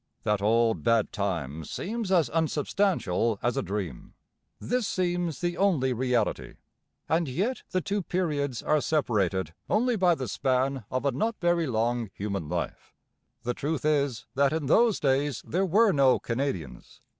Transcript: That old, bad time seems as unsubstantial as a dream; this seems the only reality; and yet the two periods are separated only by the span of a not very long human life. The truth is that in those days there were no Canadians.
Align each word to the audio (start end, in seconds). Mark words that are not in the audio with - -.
That 0.23 0.41
old, 0.41 0.81
bad 0.81 1.11
time 1.11 1.63
seems 1.63 2.11
as 2.11 2.27
unsubstantial 2.31 3.37
as 3.43 3.55
a 3.55 3.61
dream; 3.61 4.15
this 4.59 4.87
seems 4.87 5.41
the 5.41 5.57
only 5.57 5.93
reality; 5.93 6.55
and 7.07 7.27
yet 7.27 7.61
the 7.69 7.81
two 7.81 8.01
periods 8.01 8.63
are 8.63 8.81
separated 8.81 9.53
only 9.69 9.95
by 9.95 10.15
the 10.15 10.27
span 10.27 10.85
of 10.89 11.05
a 11.05 11.11
not 11.11 11.35
very 11.39 11.67
long 11.67 12.09
human 12.15 12.49
life. 12.49 12.95
The 13.43 13.53
truth 13.53 13.85
is 13.85 14.25
that 14.33 14.51
in 14.53 14.65
those 14.65 14.99
days 14.99 15.43
there 15.45 15.67
were 15.67 15.91
no 15.91 16.17
Canadians. 16.17 17.01